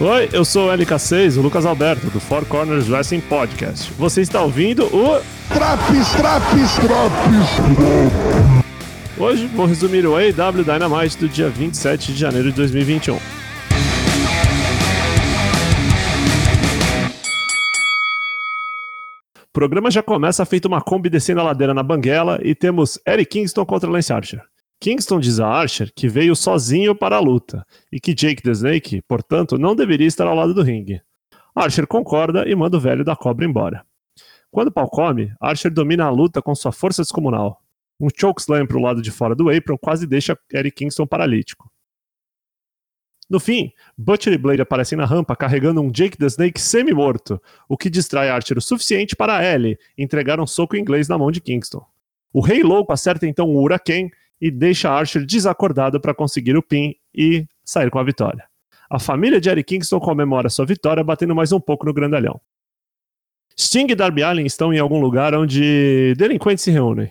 Oi, 0.00 0.28
eu 0.32 0.44
sou 0.44 0.68
o 0.68 0.72
LK6, 0.72 1.38
o 1.38 1.40
Lucas 1.40 1.66
Alberto, 1.66 2.06
do 2.06 2.20
Four 2.20 2.46
Corners 2.46 2.88
Wrestling 2.88 3.20
Podcast. 3.20 3.92
Você 3.94 4.20
está 4.20 4.40
ouvindo 4.40 4.84
o. 4.84 5.20
Traps, 5.52 6.12
traps, 6.12 6.74
traps! 6.76 7.48
Hoje 9.18 9.48
vou 9.48 9.66
resumir 9.66 10.06
o 10.06 10.14
AEW 10.14 10.62
Dynamite 10.62 11.18
do 11.18 11.28
dia 11.28 11.48
27 11.48 12.12
de 12.12 12.20
janeiro 12.20 12.50
de 12.50 12.56
2021. 12.58 13.16
O 13.16 13.20
programa 19.52 19.90
já 19.90 20.00
começa 20.00 20.46
feito 20.46 20.66
uma 20.66 20.80
Kombi 20.80 21.10
descendo 21.10 21.40
a 21.40 21.42
ladeira 21.42 21.74
na 21.74 21.82
banguela 21.82 22.38
e 22.44 22.54
temos 22.54 23.00
Eric 23.04 23.30
Kingston 23.30 23.66
contra 23.66 23.90
Lance 23.90 24.12
Archer. 24.12 24.42
Kingston 24.80 25.18
diz 25.18 25.40
a 25.40 25.48
Archer 25.48 25.92
que 25.92 26.08
veio 26.08 26.36
sozinho 26.36 26.94
para 26.94 27.16
a 27.16 27.20
luta 27.20 27.66
e 27.90 27.98
que 27.98 28.14
Jake 28.14 28.42
the 28.42 28.52
Snake, 28.52 29.02
portanto, 29.02 29.58
não 29.58 29.74
deveria 29.74 30.06
estar 30.06 30.26
ao 30.26 30.34
lado 30.34 30.54
do 30.54 30.62
ringue. 30.62 31.02
Archer 31.54 31.86
concorda 31.86 32.48
e 32.48 32.54
manda 32.54 32.76
o 32.76 32.80
velho 32.80 33.04
da 33.04 33.16
cobra 33.16 33.44
embora. 33.44 33.84
Quando 34.50 34.68
o 34.68 34.72
pau 34.72 34.88
come, 34.88 35.32
Archer 35.40 35.72
domina 35.72 36.04
a 36.04 36.10
luta 36.10 36.40
com 36.40 36.54
sua 36.54 36.70
força 36.70 37.02
descomunal. 37.02 37.60
Um 38.00 38.08
chokeslam 38.08 38.66
para 38.66 38.78
o 38.78 38.82
lado 38.82 39.02
de 39.02 39.10
fora 39.10 39.34
do 39.34 39.50
apron 39.50 39.76
quase 39.76 40.06
deixa 40.06 40.38
Eric 40.52 40.76
Kingston 40.76 41.06
paralítico. 41.06 41.68
No 43.28 43.38
fim, 43.38 43.72
Butcher 43.96 44.32
e 44.32 44.38
Blade 44.38 44.62
aparecem 44.62 44.96
na 44.96 45.04
rampa 45.04 45.36
carregando 45.36 45.82
um 45.82 45.90
Jake 45.90 46.16
the 46.16 46.26
Snake 46.26 46.58
semi-morto, 46.58 47.42
o 47.68 47.76
que 47.76 47.90
distrai 47.90 48.30
Archer 48.30 48.56
o 48.56 48.62
suficiente 48.62 49.14
para 49.14 49.44
Ellie 49.44 49.76
entregar 49.98 50.40
um 50.40 50.46
soco 50.46 50.76
inglês 50.76 51.08
na 51.08 51.18
mão 51.18 51.30
de 51.30 51.40
Kingston. 51.40 51.84
O 52.32 52.40
Rei 52.40 52.62
Louco 52.62 52.92
acerta 52.92 53.26
então 53.26 53.48
o 53.48 53.60
Huracan 53.60 54.08
e 54.40 54.50
deixa 54.50 54.90
Archer 54.90 55.24
desacordado 55.24 56.00
para 56.00 56.14
conseguir 56.14 56.56
o 56.56 56.62
pin 56.62 56.94
e 57.14 57.46
sair 57.64 57.90
com 57.90 57.98
a 57.98 58.04
vitória. 58.04 58.44
A 58.90 58.98
família 58.98 59.40
de 59.40 59.50
Eric 59.50 59.74
Kingston 59.74 60.00
comemora 60.00 60.48
sua 60.48 60.64
vitória 60.64 61.04
batendo 61.04 61.34
mais 61.34 61.52
um 61.52 61.60
pouco 61.60 61.84
no 61.84 61.92
grandalhão. 61.92 62.40
Sting 63.58 63.88
e 63.90 63.94
Darby 63.94 64.22
Allin 64.22 64.46
estão 64.46 64.72
em 64.72 64.78
algum 64.78 65.00
lugar 65.00 65.34
onde 65.34 66.14
delinquentes 66.16 66.64
se 66.64 66.70
reúnem. 66.70 67.10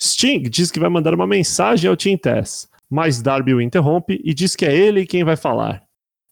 Sting 0.00 0.42
diz 0.42 0.70
que 0.70 0.78
vai 0.78 0.88
mandar 0.88 1.12
uma 1.12 1.26
mensagem 1.26 1.90
ao 1.90 1.96
Team 1.96 2.16
Tess, 2.16 2.68
mas 2.88 3.20
Darby 3.20 3.52
o 3.52 3.60
interrompe 3.60 4.20
e 4.24 4.32
diz 4.32 4.54
que 4.54 4.64
é 4.64 4.74
ele 4.74 5.04
quem 5.04 5.24
vai 5.24 5.36
falar. 5.36 5.82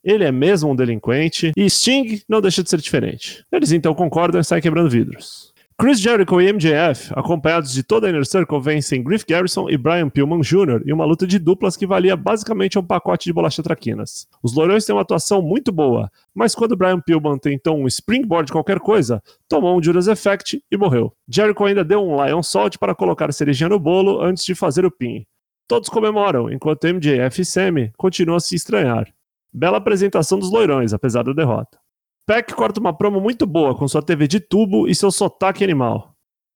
Ele 0.04 0.22
é 0.22 0.30
mesmo 0.30 0.70
um 0.70 0.76
delinquente 0.76 1.50
e 1.56 1.68
Sting 1.68 2.22
não 2.28 2.40
deixa 2.40 2.62
de 2.62 2.70
ser 2.70 2.80
diferente. 2.80 3.44
Eles 3.50 3.72
então 3.72 3.92
concordam 3.92 4.40
e 4.40 4.44
saem 4.44 4.62
quebrando 4.62 4.88
vidros. 4.88 5.52
Chris 5.78 6.00
Jericho 6.00 6.40
e 6.40 6.50
MJF, 6.50 7.12
acompanhados 7.14 7.70
de 7.70 7.82
toda 7.82 8.06
a 8.06 8.10
Inner 8.10 8.24
Circle, 8.24 8.58
vencem 8.58 9.04
Griff 9.04 9.26
Garrison 9.28 9.68
e 9.68 9.76
Brian 9.76 10.08
Pillman 10.08 10.40
Jr. 10.40 10.80
em 10.86 10.92
uma 10.92 11.04
luta 11.04 11.26
de 11.26 11.38
duplas 11.38 11.76
que 11.76 11.86
valia 11.86 12.16
basicamente 12.16 12.78
um 12.78 12.82
pacote 12.82 13.26
de 13.26 13.32
bolacha 13.34 13.62
traquinas. 13.62 14.26
Os 14.42 14.54
loirões 14.54 14.86
têm 14.86 14.94
uma 14.94 15.02
atuação 15.02 15.42
muito 15.42 15.70
boa, 15.70 16.10
mas 16.34 16.54
quando 16.54 16.74
Brian 16.74 16.98
Pillman 16.98 17.36
tentou 17.36 17.76
um 17.76 17.86
springboard 17.86 18.50
qualquer 18.50 18.80
coisa, 18.80 19.22
tomou 19.46 19.78
um 19.78 19.82
Judas 19.82 20.08
Effect 20.08 20.64
e 20.70 20.78
morreu. 20.78 21.12
Jericho 21.28 21.66
ainda 21.66 21.84
deu 21.84 22.02
um 22.02 22.24
Lion 22.24 22.42
Salt 22.42 22.78
para 22.78 22.94
colocar 22.94 23.28
a 23.28 23.32
cerejinha 23.32 23.68
no 23.68 23.78
bolo 23.78 24.22
antes 24.22 24.46
de 24.46 24.54
fazer 24.54 24.86
o 24.86 24.90
pin. 24.90 25.26
Todos 25.68 25.90
comemoram, 25.90 26.50
enquanto 26.50 26.86
MJF 26.86 27.42
e 27.42 27.44
Sammy 27.44 27.92
continuam 27.98 28.38
a 28.38 28.40
se 28.40 28.54
estranhar. 28.54 29.12
Bela 29.52 29.76
apresentação 29.76 30.38
dos 30.38 30.50
loirões, 30.50 30.94
apesar 30.94 31.22
da 31.22 31.34
derrota. 31.34 31.78
Peck 32.26 32.52
corta 32.54 32.80
uma 32.80 32.92
promo 32.92 33.20
muito 33.20 33.46
boa 33.46 33.72
com 33.76 33.86
sua 33.86 34.02
TV 34.02 34.26
de 34.26 34.40
tubo 34.40 34.88
e 34.88 34.94
seu 34.96 35.12
sotaque 35.12 35.62
animal. 35.62 36.12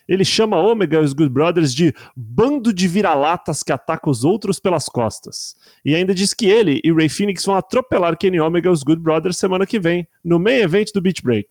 Ele 0.08 0.24
chama 0.24 0.58
Omega 0.58 0.96
e 0.96 1.04
os 1.04 1.12
Good 1.12 1.30
Brothers 1.30 1.72
de 1.72 1.94
bando 2.16 2.72
de 2.72 2.88
vira-latas 2.88 3.62
que 3.62 3.70
ataca 3.70 4.10
os 4.10 4.24
outros 4.24 4.58
pelas 4.58 4.88
costas. 4.88 5.54
E 5.84 5.94
ainda 5.94 6.12
diz 6.12 6.34
que 6.34 6.46
ele 6.46 6.80
e 6.82 6.92
Ray 6.92 7.08
Phoenix 7.08 7.44
vão 7.44 7.54
atropelar 7.54 8.18
Kenny 8.18 8.40
Omega 8.40 8.68
e 8.68 8.72
os 8.72 8.82
Good 8.82 9.00
Brothers 9.00 9.36
semana 9.36 9.64
que 9.64 9.78
vem, 9.78 10.08
no 10.24 10.40
main 10.40 10.56
event 10.56 10.88
do 10.92 11.00
Beach 11.00 11.22
Break. 11.22 11.48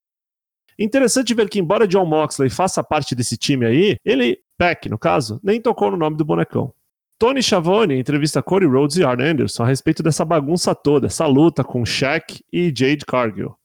Interessante 0.78 1.34
ver 1.34 1.48
que, 1.48 1.58
embora 1.58 1.88
John 1.88 2.06
Moxley 2.06 2.50
faça 2.50 2.84
parte 2.84 3.16
desse 3.16 3.38
time 3.38 3.66
aí, 3.66 3.96
ele, 4.04 4.40
Peck 4.58 4.90
no 4.90 4.98
caso, 4.98 5.40
nem 5.42 5.62
tocou 5.62 5.92
no 5.92 5.98
nome 5.98 6.18
do 6.18 6.26
bonecão. 6.26 6.74
Tony 7.18 7.42
Schiavone 7.42 7.98
entrevista 7.98 8.44
Cody 8.44 8.66
Rhodes 8.66 8.98
e 8.98 9.04
Arn 9.04 9.24
Anderson 9.24 9.64
a 9.64 9.68
respeito 9.68 10.04
dessa 10.04 10.26
bagunça 10.26 10.76
toda, 10.76 11.08
essa 11.08 11.26
luta 11.26 11.64
com 11.64 11.86
Shaq 11.86 12.44
e 12.52 12.74
Jade 12.76 13.06
Cargill. 13.06 13.56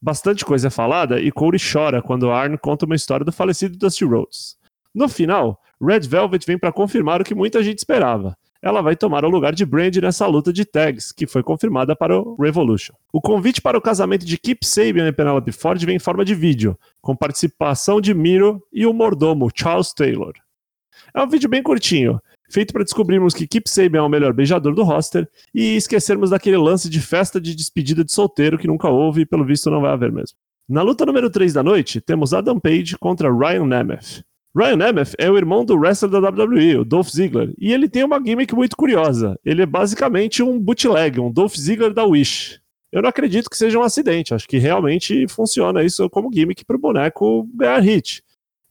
Bastante 0.00 0.44
coisa 0.44 0.68
é 0.68 0.70
falada 0.70 1.20
e 1.20 1.32
Corey 1.32 1.60
chora 1.60 2.00
quando 2.00 2.30
Arn 2.30 2.56
conta 2.56 2.86
uma 2.86 2.94
história 2.94 3.24
do 3.24 3.32
falecido 3.32 3.76
Dusty 3.76 4.04
Rhodes. 4.04 4.56
No 4.94 5.08
final, 5.08 5.60
Red 5.80 6.00
Velvet 6.00 6.46
vem 6.46 6.58
para 6.58 6.72
confirmar 6.72 7.20
o 7.20 7.24
que 7.24 7.34
muita 7.34 7.62
gente 7.62 7.78
esperava. 7.78 8.36
Ela 8.60 8.80
vai 8.80 8.96
tomar 8.96 9.24
o 9.24 9.28
lugar 9.28 9.54
de 9.54 9.64
Brand 9.64 9.96
nessa 9.96 10.26
luta 10.26 10.52
de 10.52 10.64
tags, 10.64 11.12
que 11.12 11.26
foi 11.26 11.42
confirmada 11.42 11.94
para 11.94 12.18
o 12.18 12.36
Revolution. 12.40 12.94
O 13.12 13.20
convite 13.20 13.62
para 13.62 13.78
o 13.78 13.80
casamento 13.80 14.26
de 14.26 14.36
Kip 14.36 14.66
Sabian 14.66 15.06
e 15.06 15.12
Penelope 15.12 15.52
Ford 15.52 15.84
vem 15.84 15.96
em 15.96 16.00
forma 16.00 16.24
de 16.24 16.34
vídeo, 16.34 16.76
com 17.00 17.14
participação 17.14 18.00
de 18.00 18.12
Miro 18.12 18.60
e 18.72 18.84
o 18.84 18.92
mordomo 18.92 19.48
Charles 19.54 19.92
Taylor. 19.92 20.32
É 21.14 21.22
um 21.22 21.28
vídeo 21.28 21.48
bem 21.48 21.62
curtinho, 21.62 22.20
feito 22.48 22.72
para 22.72 22.84
descobrirmos 22.84 23.34
que 23.34 23.46
Kip 23.46 23.68
Sabian 23.68 24.00
é 24.00 24.02
o 24.02 24.08
melhor 24.08 24.32
beijador 24.32 24.74
do 24.74 24.82
roster 24.82 25.28
e 25.54 25.76
esquecermos 25.76 26.30
daquele 26.30 26.56
lance 26.56 26.88
de 26.88 27.00
festa 27.00 27.40
de 27.40 27.54
despedida 27.54 28.04
de 28.04 28.12
solteiro 28.12 28.58
que 28.58 28.66
nunca 28.66 28.88
houve 28.88 29.22
e 29.22 29.26
pelo 29.26 29.44
visto 29.44 29.70
não 29.70 29.80
vai 29.80 29.92
haver 29.92 30.10
mesmo. 30.10 30.36
Na 30.68 30.82
luta 30.82 31.06
número 31.06 31.30
3 31.30 31.52
da 31.52 31.62
noite, 31.62 32.00
temos 32.00 32.34
Adam 32.34 32.60
Page 32.60 32.96
contra 32.98 33.32
Ryan 33.32 33.66
Nemeth. 33.66 34.22
Ryan 34.56 34.76
Nemeth 34.76 35.14
é 35.18 35.30
o 35.30 35.36
irmão 35.36 35.64
do 35.64 35.76
wrestler 35.76 36.10
da 36.10 36.18
WWE, 36.18 36.78
o 36.78 36.84
Dolph 36.84 37.08
Ziggler, 37.08 37.54
e 37.58 37.72
ele 37.72 37.88
tem 37.88 38.04
uma 38.04 38.22
gimmick 38.22 38.54
muito 38.54 38.76
curiosa. 38.76 39.38
Ele 39.44 39.62
é 39.62 39.66
basicamente 39.66 40.42
um 40.42 40.58
bootleg, 40.58 41.20
um 41.20 41.30
Dolph 41.30 41.54
Ziggler 41.54 41.92
da 41.92 42.04
Wish. 42.04 42.60
Eu 42.90 43.02
não 43.02 43.08
acredito 43.08 43.50
que 43.50 43.56
seja 43.56 43.78
um 43.78 43.82
acidente, 43.82 44.34
acho 44.34 44.48
que 44.48 44.58
realmente 44.58 45.28
funciona 45.28 45.82
isso 45.82 46.08
como 46.10 46.32
gimmick 46.32 46.64
para 46.64 46.76
o 46.76 46.80
boneco 46.80 47.48
ganhar 47.54 47.80
hit. 47.80 48.22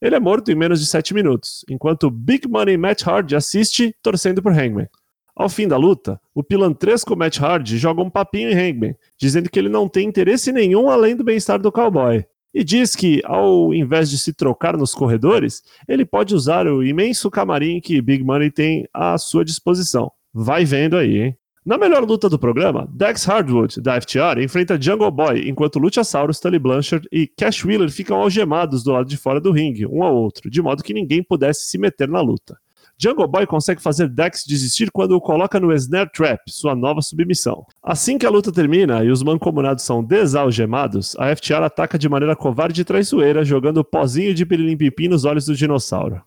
Ele 0.02 0.16
é 0.16 0.20
morto 0.20 0.52
em 0.52 0.56
menos 0.56 0.80
de 0.80 0.86
7 0.86 1.14
minutos, 1.14 1.66
enquanto 1.70 2.12
Big 2.12 2.48
Money 2.48 2.78
Matt 2.78 3.06
Hardy 3.06 3.36
assiste 3.36 3.96
torcendo 4.02 4.42
por 4.42 4.52
Hangman. 4.52 4.88
Ao 5.36 5.50
fim 5.50 5.68
da 5.68 5.78
luta, 5.78 6.20
o 6.34 6.44
pilantresco 6.44 7.16
Matt 7.16 7.40
Hardy 7.40 7.78
joga 7.78 8.02
um 8.02 8.10
papinho 8.10 8.50
em 8.50 8.56
Hangman, 8.56 8.96
dizendo 9.20 9.50
que 9.50 9.58
ele 9.58 9.70
não 9.70 9.88
tem 9.88 10.08
interesse 10.08 10.52
nenhum 10.52 10.90
além 10.90 11.16
do 11.16 11.24
bem-estar 11.24 11.60
do 11.60 11.72
cowboy. 11.72 12.26
E 12.54 12.64
diz 12.64 12.96
que, 12.96 13.22
ao 13.24 13.74
invés 13.74 14.10
de 14.10 14.18
se 14.18 14.34
trocar 14.34 14.76
nos 14.76 14.94
corredores, 14.94 15.62
ele 15.88 16.06
pode 16.06 16.34
usar 16.34 16.66
o 16.66 16.84
imenso 16.84 17.30
camarim 17.30 17.80
que 17.80 18.02
Big 18.02 18.24
Money 18.24 18.50
tem 18.50 18.88
à 18.92 19.18
sua 19.18 19.46
disposição. 19.46 20.12
Vai 20.34 20.66
vendo 20.66 20.98
aí, 20.98 21.18
hein? 21.20 21.38
Na 21.68 21.78
melhor 21.78 22.06
luta 22.06 22.30
do 22.30 22.40
programa, 22.40 22.88
Dex 22.90 23.26
Hardwood, 23.26 23.82
da 23.82 24.00
FTR, 24.00 24.42
enfrenta 24.42 24.82
Jungle 24.82 25.12
Boy, 25.12 25.50
enquanto 25.50 25.80
Luchasaurus, 25.80 26.40
Tully 26.40 26.58
Blanchard 26.58 27.06
e 27.12 27.28
Cash 27.28 27.66
Wheeler 27.66 27.92
ficam 27.92 28.22
algemados 28.22 28.86
do 28.86 28.94
lado 28.94 29.10
de 29.10 29.18
fora 29.18 29.42
do 29.42 29.52
ringue, 29.52 29.86
um 29.86 30.02
ao 30.02 30.16
outro, 30.16 30.50
de 30.50 30.62
modo 30.62 30.82
que 30.82 30.94
ninguém 30.94 31.22
pudesse 31.22 31.68
se 31.68 31.78
meter 31.78 32.08
na 32.08 32.22
luta. 32.22 32.58
Jungle 32.98 33.28
Boy 33.28 33.46
consegue 33.46 33.82
fazer 33.82 34.08
Dex 34.08 34.46
desistir 34.48 34.90
quando 34.92 35.12
o 35.12 35.20
coloca 35.20 35.60
no 35.60 35.74
Snare 35.74 36.10
Trap, 36.10 36.40
sua 36.48 36.74
nova 36.74 37.02
submissão. 37.02 37.66
Assim 37.84 38.18
que 38.18 38.26
a 38.26 38.30
luta 38.30 38.50
termina 38.50 39.04
e 39.04 39.12
os 39.12 39.22
mancomunados 39.22 39.84
são 39.84 40.02
desalgemados, 40.02 41.18
a 41.20 41.36
FTR 41.36 41.64
ataca 41.64 42.00
de 42.00 42.08
maneira 42.08 42.34
covarde 42.34 42.80
e 42.80 42.86
traiçoeira, 42.86 43.44
jogando 43.44 43.84
pozinho 43.84 44.34
de 44.34 44.46
pirilim 44.46 44.78
nos 45.10 45.26
olhos 45.26 45.46
do 45.46 45.54
dinossauro. 45.54 46.22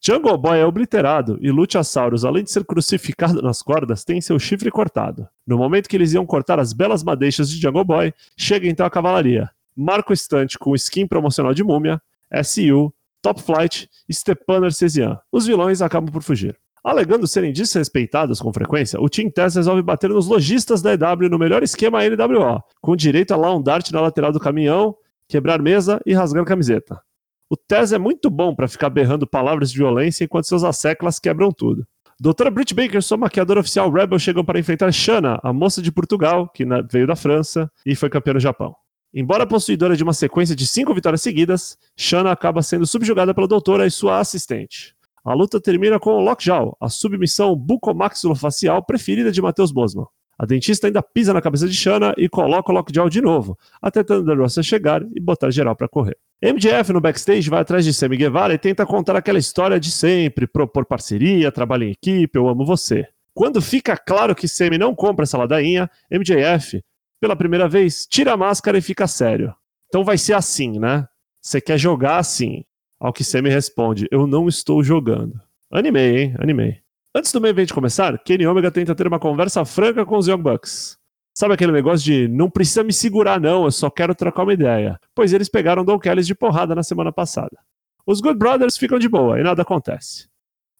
Jungle 0.00 0.36
Boy 0.36 0.58
é 0.58 0.64
obliterado 0.64 1.38
e 1.40 1.50
Luchasaurus, 1.50 2.24
além 2.24 2.44
de 2.44 2.50
ser 2.50 2.64
crucificado 2.64 3.42
nas 3.42 3.62
cordas, 3.62 4.04
tem 4.04 4.20
seu 4.20 4.38
chifre 4.38 4.70
cortado. 4.70 5.28
No 5.46 5.58
momento 5.58 5.88
que 5.88 5.96
eles 5.96 6.12
iam 6.12 6.26
cortar 6.26 6.58
as 6.60 6.72
belas 6.72 7.02
madeixas 7.02 7.50
de 7.50 7.60
Jungle 7.60 7.84
Boy, 7.84 8.12
chega 8.36 8.68
então 8.68 8.86
a 8.86 8.90
cavalaria. 8.90 9.50
Marca 9.76 10.10
o 10.10 10.14
estante 10.14 10.58
com 10.58 10.74
skin 10.74 11.06
promocional 11.06 11.52
de 11.52 11.64
múmia, 11.64 12.00
SU, 12.42 12.92
Top 13.20 13.42
Flight 13.42 13.88
e 14.08 14.14
Stepan 14.14 14.64
Arcesian. 14.64 15.18
Os 15.32 15.46
vilões 15.46 15.82
acabam 15.82 16.10
por 16.10 16.22
fugir. 16.22 16.56
Alegando 16.84 17.26
serem 17.26 17.52
desrespeitados 17.52 18.40
com 18.40 18.52
frequência, 18.52 19.00
o 19.00 19.08
Team 19.08 19.28
Tess 19.28 19.56
resolve 19.56 19.82
bater 19.82 20.08
nos 20.08 20.28
lojistas 20.28 20.80
da 20.80 20.92
EW 20.92 21.28
no 21.28 21.36
melhor 21.36 21.64
esquema 21.64 21.98
NWO, 22.08 22.62
com 22.80 22.94
direito 22.94 23.34
a 23.34 23.36
lá 23.36 23.52
um 23.52 23.60
dart 23.60 23.90
na 23.90 24.00
lateral 24.00 24.30
do 24.30 24.38
caminhão, 24.38 24.94
quebrar 25.28 25.60
mesa 25.60 26.00
e 26.06 26.14
rasgar 26.14 26.44
camiseta. 26.44 27.02
O 27.48 27.56
Tez 27.56 27.92
é 27.92 27.98
muito 27.98 28.28
bom 28.28 28.54
para 28.54 28.66
ficar 28.66 28.90
berrando 28.90 29.24
palavras 29.24 29.70
de 29.70 29.78
violência 29.78 30.24
enquanto 30.24 30.48
seus 30.48 30.64
asseclas 30.64 31.20
quebram 31.20 31.52
tudo. 31.52 31.86
Doutora 32.18 32.50
Britt 32.50 32.74
Baker, 32.74 33.00
sua 33.00 33.16
maquiadora 33.16 33.60
oficial 33.60 33.88
Rebel, 33.88 34.18
chegam 34.18 34.44
para 34.44 34.58
enfrentar 34.58 34.90
Shanna, 34.90 35.38
a 35.42 35.52
moça 35.52 35.80
de 35.80 35.92
Portugal, 35.92 36.48
que 36.48 36.64
veio 36.90 37.06
da 37.06 37.14
França 37.14 37.70
e 37.84 37.94
foi 37.94 38.10
campeã 38.10 38.34
no 38.34 38.40
Japão. 38.40 38.74
Embora 39.14 39.46
possuidora 39.46 39.96
de 39.96 40.02
uma 40.02 40.12
sequência 40.12 40.56
de 40.56 40.66
cinco 40.66 40.92
vitórias 40.92 41.22
seguidas, 41.22 41.78
Shanna 41.96 42.32
acaba 42.32 42.62
sendo 42.62 42.84
subjugada 42.84 43.32
pela 43.32 43.46
doutora 43.46 43.86
e 43.86 43.90
sua 43.90 44.18
assistente. 44.18 44.96
A 45.24 45.32
luta 45.32 45.60
termina 45.60 46.00
com 46.00 46.10
o 46.10 46.20
Lockjaw, 46.20 46.76
a 46.80 46.88
submissão 46.88 47.54
bucomaxilofacial 47.54 48.84
preferida 48.84 49.30
de 49.30 49.40
Matheus 49.40 49.70
Bosman. 49.70 50.06
A 50.38 50.44
dentista 50.44 50.88
ainda 50.88 51.02
pisa 51.02 51.32
na 51.32 51.40
cabeça 51.40 51.68
de 51.68 51.74
Shanna 51.74 52.12
e 52.18 52.28
coloca 52.28 52.72
o 52.72 52.74
Lockjaw 52.74 53.08
de 53.08 53.20
novo, 53.20 53.56
até 53.80 54.02
Thunder 54.02 54.36
Rosa 54.36 54.62
chegar 54.62 55.02
e 55.14 55.20
botar 55.20 55.50
geral 55.50 55.76
para 55.76 55.88
correr. 55.88 56.16
MJF 56.42 56.92
no 56.92 57.00
backstage 57.00 57.48
vai 57.48 57.60
atrás 57.60 57.84
de 57.84 57.94
Sammy 57.94 58.16
Guevara 58.16 58.52
e 58.52 58.58
tenta 58.58 58.84
contar 58.84 59.16
aquela 59.16 59.38
história 59.38 59.80
de 59.80 59.90
sempre, 59.90 60.46
propor 60.46 60.84
parceria, 60.84 61.50
trabalho 61.50 61.84
em 61.84 61.92
equipe, 61.92 62.38
eu 62.38 62.46
amo 62.46 62.64
você. 62.64 63.08
Quando 63.32 63.62
fica 63.62 63.96
claro 63.96 64.34
que 64.34 64.46
Sammy 64.46 64.76
não 64.76 64.94
compra 64.94 65.22
essa 65.22 65.38
ladainha, 65.38 65.90
MJF, 66.10 66.82
pela 67.20 67.34
primeira 67.34 67.66
vez, 67.66 68.06
tira 68.06 68.32
a 68.32 68.36
máscara 68.36 68.76
e 68.76 68.82
fica 68.82 69.06
sério. 69.06 69.54
Então 69.88 70.04
vai 70.04 70.18
ser 70.18 70.34
assim, 70.34 70.78
né? 70.78 71.06
Você 71.40 71.60
quer 71.60 71.78
jogar 71.78 72.18
assim? 72.18 72.64
Ao 73.00 73.12
que 73.12 73.22
me 73.40 73.50
responde, 73.50 74.06
eu 74.10 74.26
não 74.26 74.48
estou 74.48 74.82
jogando. 74.82 75.40
Animei, 75.70 76.18
hein? 76.18 76.34
Animei. 76.38 76.78
Antes 77.14 77.32
do 77.32 77.40
meio 77.40 77.52
evento 77.52 77.72
começar, 77.72 78.18
Kenny 78.18 78.46
Omega 78.46 78.70
tenta 78.70 78.94
ter 78.94 79.06
uma 79.06 79.18
conversa 79.18 79.64
franca 79.64 80.04
com 80.04 80.18
os 80.18 80.28
Young 80.28 80.42
Bucks. 80.42 80.98
Sabe 81.38 81.52
aquele 81.52 81.70
negócio 81.70 82.02
de 82.02 82.26
não 82.28 82.48
precisa 82.48 82.82
me 82.82 82.94
segurar, 82.94 83.38
não, 83.38 83.66
eu 83.66 83.70
só 83.70 83.90
quero 83.90 84.14
trocar 84.14 84.44
uma 84.44 84.54
ideia? 84.54 84.98
Pois 85.14 85.34
eles 85.34 85.50
pegaram 85.50 85.84
Don 85.84 85.98
Kelly 85.98 86.22
de 86.22 86.34
porrada 86.34 86.74
na 86.74 86.82
semana 86.82 87.12
passada. 87.12 87.58
Os 88.06 88.22
Good 88.22 88.38
Brothers 88.38 88.78
ficam 88.78 88.98
de 88.98 89.06
boa 89.06 89.38
e 89.38 89.42
nada 89.42 89.60
acontece. 89.60 90.28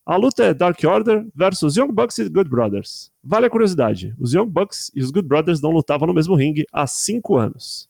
A 0.06 0.16
luta 0.16 0.44
é 0.44 0.54
Dark 0.54 0.82
Order 0.82 1.26
versus 1.34 1.76
Young 1.76 1.92
Bucks 1.92 2.16
e 2.16 2.30
Good 2.30 2.48
Brothers. 2.48 3.10
Vale 3.22 3.44
a 3.44 3.50
curiosidade: 3.50 4.14
os 4.18 4.32
Young 4.32 4.48
Bucks 4.48 4.90
e 4.94 5.02
os 5.02 5.10
Good 5.10 5.28
Brothers 5.28 5.60
não 5.60 5.72
lutavam 5.72 6.06
no 6.06 6.14
mesmo 6.14 6.34
ringue 6.34 6.64
há 6.72 6.86
cinco 6.86 7.36
anos. 7.36 7.86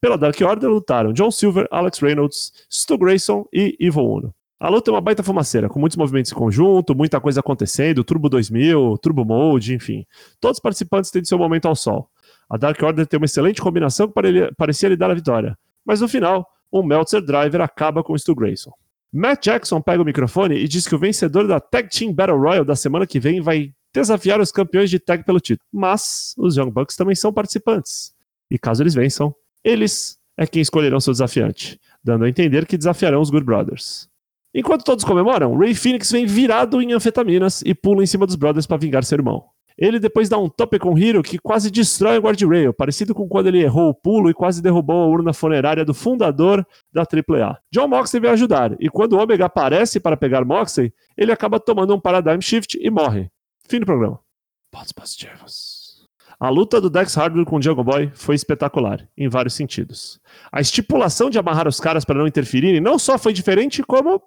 Pela 0.00 0.16
Dark 0.16 0.40
Order 0.40 0.70
lutaram 0.70 1.12
John 1.12 1.30
Silver, 1.30 1.68
Alex 1.70 1.98
Reynolds, 1.98 2.50
Stu 2.70 2.96
Grayson 2.96 3.44
e 3.52 3.76
Evil 3.78 4.06
Uno. 4.06 4.34
A 4.58 4.70
luta 4.70 4.90
é 4.90 4.94
uma 4.94 5.02
baita 5.02 5.22
fumaceira, 5.22 5.68
com 5.68 5.78
muitos 5.78 5.98
movimentos 5.98 6.32
em 6.32 6.34
conjunto, 6.34 6.94
muita 6.94 7.20
coisa 7.20 7.40
acontecendo, 7.40 8.02
Turbo 8.02 8.28
2000, 8.30 8.96
Turbo 8.98 9.22
Mode, 9.22 9.74
enfim. 9.74 10.06
Todos 10.40 10.56
os 10.56 10.62
participantes 10.62 11.10
têm 11.10 11.22
seu 11.24 11.36
momento 11.36 11.66
ao 11.66 11.76
sol. 11.76 12.08
A 12.48 12.56
Dark 12.56 12.82
Order 12.82 13.06
tem 13.06 13.18
uma 13.18 13.26
excelente 13.26 13.60
combinação 13.60 14.08
que 14.08 14.14
parecia 14.56 14.88
lhe 14.88 14.96
dar 14.96 15.10
a 15.10 15.14
vitória. 15.14 15.58
Mas 15.84 16.00
no 16.00 16.08
final, 16.08 16.46
um 16.72 16.82
Meltzer 16.82 17.20
Driver 17.20 17.60
acaba 17.60 18.02
com 18.02 18.16
Stu 18.16 18.34
Grayson. 18.34 18.72
Matt 19.12 19.44
Jackson 19.44 19.80
pega 19.80 20.02
o 20.02 20.06
microfone 20.06 20.56
e 20.56 20.66
diz 20.66 20.86
que 20.86 20.94
o 20.94 20.98
vencedor 20.98 21.46
da 21.46 21.60
Tag 21.60 21.88
Team 21.88 22.12
Battle 22.12 22.38
Royal 22.38 22.64
da 22.64 22.74
semana 22.74 23.06
que 23.06 23.20
vem 23.20 23.42
vai 23.42 23.72
desafiar 23.92 24.40
os 24.40 24.52
campeões 24.52 24.90
de 24.90 24.98
tag 24.98 25.24
pelo 25.24 25.40
título. 25.40 25.66
Mas 25.72 26.34
os 26.36 26.56
Young 26.56 26.70
Bucks 26.70 26.96
também 26.96 27.14
são 27.14 27.32
participantes. 27.32 28.12
E 28.50 28.58
caso 28.58 28.82
eles 28.82 28.94
vençam, 28.94 29.34
eles 29.62 30.18
é 30.36 30.46
quem 30.46 30.60
escolherão 30.60 31.00
seu 31.00 31.12
desafiante, 31.12 31.80
dando 32.02 32.24
a 32.24 32.28
entender 32.28 32.66
que 32.66 32.76
desafiarão 32.76 33.20
os 33.20 33.30
Good 33.30 33.44
Brothers. 33.44 34.08
Enquanto 34.54 34.84
todos 34.84 35.04
comemoram, 35.04 35.56
Ray 35.56 35.74
Phoenix 35.74 36.10
vem 36.10 36.26
virado 36.26 36.80
em 36.80 36.92
anfetaminas 36.92 37.62
e 37.64 37.74
pula 37.74 38.02
em 38.02 38.06
cima 38.06 38.26
dos 38.26 38.36
brothers 38.36 38.66
para 38.66 38.78
vingar 38.78 39.04
seu 39.04 39.16
irmão. 39.16 39.44
Ele 39.78 39.98
depois 39.98 40.28
dá 40.28 40.38
um 40.38 40.48
tope 40.48 40.78
com 40.78 40.96
Hiro 40.96 41.22
que 41.22 41.38
quase 41.38 41.70
destrói 41.70 42.16
o 42.16 42.22
guardrail, 42.22 42.72
parecido 42.72 43.14
com 43.14 43.28
quando 43.28 43.48
ele 43.48 43.62
errou 43.62 43.90
o 43.90 43.94
pulo 43.94 44.30
e 44.30 44.34
quase 44.34 44.62
derrubou 44.62 45.02
a 45.02 45.06
urna 45.06 45.34
funerária 45.34 45.84
do 45.84 45.92
fundador 45.92 46.66
da 46.90 47.02
AAA. 47.02 47.58
John 47.70 47.88
Moxley 47.88 48.20
vem 48.20 48.30
ajudar, 48.30 48.74
e 48.80 48.88
quando 48.88 49.18
Omega 49.18 49.44
aparece 49.44 50.00
para 50.00 50.16
pegar 50.16 50.46
Moxley, 50.46 50.94
ele 51.16 51.30
acaba 51.30 51.60
tomando 51.60 51.94
um 51.94 52.00
Paradigm 52.00 52.40
Shift 52.40 52.78
e 52.80 52.90
morre. 52.90 53.30
Fim 53.68 53.80
do 53.80 53.86
programa. 53.86 54.18
Pontos 54.70 54.92
positivos. 54.92 56.06
A 56.40 56.48
luta 56.48 56.80
do 56.80 56.88
Dex 56.88 57.14
Hardware 57.14 57.44
com 57.44 57.56
o 57.56 57.62
Jungle 57.62 57.84
Boy 57.84 58.10
foi 58.14 58.34
espetacular, 58.34 59.06
em 59.16 59.28
vários 59.28 59.54
sentidos. 59.54 60.18
A 60.50 60.60
estipulação 60.60 61.28
de 61.28 61.38
amarrar 61.38 61.68
os 61.68 61.80
caras 61.80 62.04
para 62.04 62.18
não 62.18 62.26
interferirem 62.26 62.80
não 62.80 62.98
só 62.98 63.18
foi 63.18 63.32
diferente, 63.32 63.82
como 63.82 64.22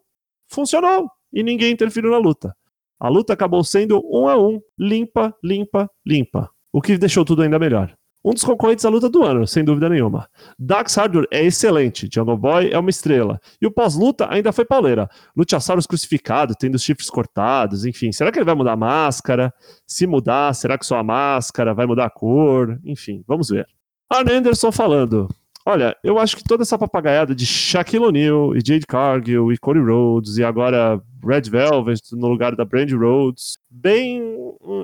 funcionou 0.49 1.09
e 1.31 1.43
ninguém 1.43 1.71
interferiu 1.71 2.11
na 2.11 2.17
luta. 2.17 2.55
A 2.99 3.07
luta 3.07 3.33
acabou 3.33 3.63
sendo 3.63 4.01
um 4.05 4.27
a 4.27 4.37
um, 4.37 4.59
limpa, 4.77 5.33
limpa, 5.43 5.89
limpa. 6.05 6.49
O 6.73 6.81
que 6.81 6.97
deixou 6.97 7.23
tudo 7.23 7.41
ainda 7.41 7.57
melhor. 7.57 7.95
Um 8.23 8.33
dos 8.33 8.43
concorrentes 8.43 8.83
da 8.83 8.89
luta 8.89 9.09
do 9.09 9.23
ano, 9.23 9.47
sem 9.47 9.63
dúvida 9.63 9.87
nenhuma. 9.87 10.27
Dax 10.59 10.97
Hardur 10.97 11.25
é 11.31 11.41
excelente, 11.45 12.09
Jungle 12.13 12.35
Boy 12.35 12.69
é 12.69 12.77
uma 12.77 12.89
estrela. 12.89 13.39
E 13.61 13.65
o 13.65 13.71
pós-luta 13.71 14.27
ainda 14.29 14.51
foi 14.51 14.65
pauleira. 14.65 15.09
Luchasaurus 15.35 15.87
crucificado, 15.87 16.53
tendo 16.53 16.75
os 16.75 16.83
chifres 16.83 17.09
cortados, 17.09 17.85
enfim. 17.85 18.11
Será 18.11 18.29
que 18.29 18.37
ele 18.37 18.45
vai 18.45 18.55
mudar 18.55 18.73
a 18.73 18.77
máscara? 18.77 19.53
Se 19.87 20.05
mudar, 20.05 20.53
será 20.53 20.77
que 20.77 20.85
só 20.85 20.97
a 20.97 21.03
máscara 21.03 21.73
vai 21.73 21.85
mudar 21.85 22.07
a 22.07 22.09
cor? 22.09 22.77
Enfim, 22.83 23.23
vamos 23.25 23.47
ver. 23.49 23.65
Arne 24.09 24.33
Anderson 24.33 24.71
falando. 24.71 25.29
Olha, 25.65 25.95
eu 26.03 26.17
acho 26.17 26.37
que 26.37 26.43
toda 26.43 26.63
essa 26.63 26.77
papagaiada 26.77 27.35
de 27.35 27.45
Shaquille 27.45 28.05
O'Neal 28.05 28.55
e 28.55 28.61
Jade 28.65 28.87
Cargill 28.87 29.51
e 29.51 29.57
Cody 29.57 29.79
Rhodes 29.79 30.37
e 30.37 30.43
agora 30.43 31.01
Red 31.23 31.49
Velvet 31.49 32.01
no 32.13 32.27
lugar 32.27 32.55
da 32.55 32.65
Brandy 32.65 32.95
Rhodes, 32.95 33.57
bem, 33.69 34.21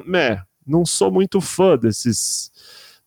né, 0.05 0.41
não 0.65 0.85
sou 0.85 1.11
muito 1.11 1.39
fã 1.39 1.77
desses 1.77 2.51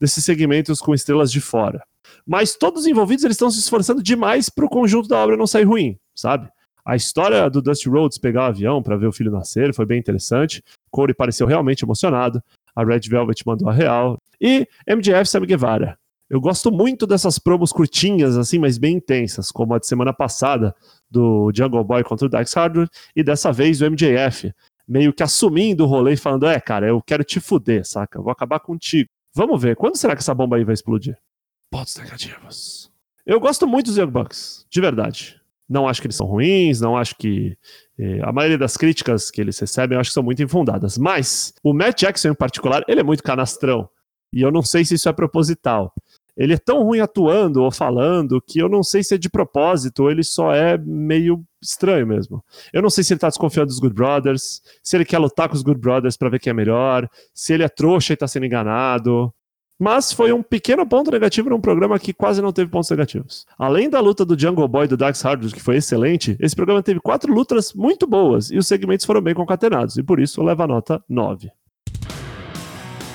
desses 0.01 0.25
segmentos 0.25 0.81
com 0.81 0.95
estrelas 0.95 1.31
de 1.31 1.41
fora. 1.41 1.83
Mas 2.27 2.55
todos 2.55 2.83
os 2.83 2.87
envolvidos 2.87 3.25
eles 3.25 3.35
estão 3.35 3.51
se 3.51 3.59
esforçando 3.59 4.03
demais 4.03 4.49
para 4.49 4.65
o 4.65 4.69
conjunto 4.69 5.09
da 5.09 5.19
obra 5.19 5.37
não 5.37 5.47
sair 5.47 5.65
ruim, 5.65 5.99
sabe? 6.15 6.49
A 6.85 6.97
história 6.97 7.51
do 7.51 7.61
Dusty 7.61 7.89
Rhodes 7.89 8.17
pegar 8.17 8.43
o 8.43 8.47
avião 8.47 8.83
para 8.83 8.97
ver 8.97 9.07
o 9.07 9.13
filho 9.13 9.31
nascer 9.31 9.75
foi 9.75 9.85
bem 9.85 9.99
interessante. 9.99 10.63
Corey 10.91 11.15
pareceu 11.15 11.47
realmente 11.47 11.85
emocionado. 11.85 12.43
A 12.75 12.83
Red 12.83 13.01
Velvet 13.11 13.43
mandou 13.45 13.69
a 13.69 13.73
real. 13.73 14.17
E 14.41 14.67
MJF 14.87 15.27
Sam 15.27 15.45
Guevara. 15.45 15.99
Eu 16.31 16.41
gosto 16.43 16.71
muito 16.71 17.07
dessas 17.07 17.39
promos 17.39 17.73
curtinhas, 17.73 18.37
assim, 18.37 18.59
mas 18.59 18.77
bem 18.77 18.97
intensas, 18.97 19.51
como 19.51 19.73
a 19.75 19.79
de 19.79 19.87
semana 19.87 20.13
passada, 20.13 20.75
do 21.11 21.51
Jungle 21.55 21.83
Boy 21.83 22.05
contra 22.05 22.27
o 22.27 22.29
Dax 22.29 22.53
Hardware, 22.53 22.89
e 23.17 23.23
dessa 23.23 23.51
vez 23.51 23.81
o 23.81 23.91
MJF, 23.91 24.53
meio 24.87 25.13
que 25.13 25.23
assumindo 25.23 25.85
o 25.85 25.87
rolê 25.87 26.13
e 26.13 26.17
falando: 26.19 26.47
É, 26.47 26.61
cara, 26.61 26.87
eu 26.87 27.01
quero 27.01 27.25
te 27.25 27.41
fuder, 27.41 27.87
saca? 27.87 28.19
Eu 28.19 28.23
vou 28.23 28.31
acabar 28.31 28.61
contigo. 28.61 29.09
Vamos 29.35 29.61
ver, 29.61 29.75
quando 29.77 29.97
será 29.97 30.15
que 30.15 30.21
essa 30.21 30.35
bomba 30.35 30.57
aí 30.57 30.65
vai 30.65 30.75
explodir? 30.75 31.17
Pontos 31.71 31.97
negativos. 31.97 32.91
Eu 33.25 33.41
gosto 33.41 33.67
muito 33.67 33.87
dos 33.87 33.97
Young 33.97 34.11
Bucks, 34.11 34.67
de 34.71 34.81
verdade. 34.81 35.41
Não 35.69 35.87
acho 35.87 36.01
que 36.01 36.07
eles 36.07 36.17
são 36.17 36.27
ruins, 36.27 36.81
não 36.81 36.97
acho 36.97 37.15
que. 37.17 37.57
Eh, 37.99 38.21
a 38.23 38.33
maioria 38.33 38.57
das 38.57 38.77
críticas 38.77 39.31
que 39.31 39.41
eles 39.41 39.59
recebem 39.59 39.97
eu 39.97 40.01
acho 40.01 40.11
que 40.11 40.15
são 40.15 40.23
muito 40.23 40.43
infundadas. 40.43 40.99
Mas 40.99 41.55
o 41.63 41.73
Matt 41.73 42.01
Jackson, 42.01 42.29
em 42.29 42.35
particular, 42.35 42.85
ele 42.87 43.01
é 43.01 43.03
muito 43.03 43.23
canastrão. 43.23 43.89
E 44.33 44.43
eu 44.43 44.51
não 44.51 44.63
sei 44.63 44.85
se 44.85 44.95
isso 44.95 45.09
é 45.09 45.13
proposital 45.13 45.95
ele 46.39 46.55
é 46.55 46.59
tão 46.59 46.85
ruim 46.85 47.01
atuando 47.01 47.63
ou 47.63 47.71
falando 47.71 48.41
que 48.41 48.61
eu 48.61 48.69
não 48.69 48.85
sei 48.85 49.03
se 49.03 49.17
é 49.17 49.19
de 49.19 49.29
propósito 49.29 50.05
ou 50.05 50.11
ele 50.11 50.23
só 50.23 50.55
é 50.55 50.79
meio 50.79 51.45
estranho 51.61 52.07
mesmo. 52.07 52.43
Eu 52.73 52.81
não 52.81 52.89
sei 52.89 53.03
se 53.03 53.13
ele 53.13 53.19
tá 53.19 53.29
desconfiando 53.29 53.67
dos 53.67 53.81
Good 53.81 53.95
Brothers, 53.95 54.63
se 54.81 54.97
ele 54.97 55.05
quer 55.05 55.19
lutar 55.19 55.49
com 55.49 55.57
os 55.57 55.63
Good 55.63 55.81
Brothers 55.81 56.17
para 56.17 56.29
ver 56.29 56.39
quem 56.39 56.53
é 56.53 56.55
melhor, 56.55 57.09
se 57.35 57.53
ele 57.53 57.65
é 57.65 57.69
trouxa 57.69 58.13
e 58.13 58.17
tá 58.17 58.29
sendo 58.29 58.47
enganado. 58.47 59.35
Mas 59.77 60.13
foi 60.13 60.33
um 60.33 60.43
pequeno 60.43 60.87
ponto 60.87 61.11
negativo 61.11 61.51
num 61.51 61.61
programa 61.61 61.99
que 61.99 62.13
quase 62.13 62.41
não 62.41 62.53
teve 62.53 62.71
pontos 62.71 62.91
negativos. 62.91 63.45
Além 63.59 63.91
da 63.91 64.01
luta 64.01 64.25
do 64.25 64.39
Jungle 64.39 64.67
Boy 64.69 64.85
e 64.85 64.89
do 64.89 64.97
Dax 64.97 65.21
Hardwood, 65.23 65.55
que 65.55 65.63
foi 65.63 65.77
excelente, 65.77 66.37
esse 66.41 66.55
programa 66.55 66.83
teve 66.83 67.01
quatro 67.01 67.33
lutas 67.33 67.73
muito 67.73 68.07
boas 68.07 68.51
e 68.51 68.59
os 68.59 68.67
segmentos 68.67 69.07
foram 69.07 69.21
bem 69.21 69.35
concatenados, 69.35 69.97
e 69.97 70.03
por 70.03 70.21
isso 70.21 70.43
leva 70.43 70.65
a 70.65 70.67
nota 70.69 71.03
9. 71.09 71.51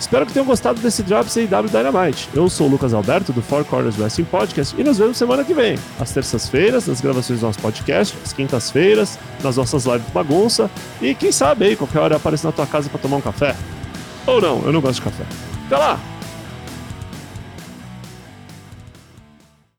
Espero 0.03 0.25
que 0.25 0.33
tenham 0.33 0.45
gostado 0.45 0.81
desse 0.81 1.01
Drops 1.01 1.37
AEW 1.37 1.69
Dynamite. 1.69 2.27
Eu 2.33 2.49
sou 2.49 2.67
o 2.67 2.69
Lucas 2.69 2.93
Alberto, 2.93 3.31
do 3.31 3.41
Four 3.41 3.63
Corners 3.63 3.97
Wrestling 3.97 4.25
Podcast, 4.25 4.75
e 4.77 4.83
nos 4.83 4.97
vemos 4.97 5.15
semana 5.15 5.45
que 5.45 5.53
vem, 5.53 5.79
às 5.97 6.11
terças-feiras, 6.11 6.87
nas 6.87 6.99
gravações 6.99 7.39
do 7.39 7.45
nosso 7.45 7.59
podcast, 7.59 8.13
às 8.21 8.33
quintas-feiras, 8.33 9.17
nas 9.41 9.55
nossas 9.55 9.85
lives 9.85 10.09
bagunça, 10.13 10.69
e 11.01 11.15
quem 11.15 11.31
sabe 11.31 11.67
aí, 11.67 11.75
qualquer 11.77 11.99
hora 11.99 12.17
aparece 12.17 12.43
na 12.43 12.51
tua 12.51 12.67
casa 12.67 12.89
para 12.89 12.99
tomar 12.99 13.15
um 13.15 13.21
café. 13.21 13.55
Ou 14.27 14.41
não, 14.41 14.61
eu 14.65 14.73
não 14.73 14.81
gosto 14.81 14.95
de 14.95 15.03
café. 15.03 15.23
Até 15.67 15.77
lá! 15.77 16.12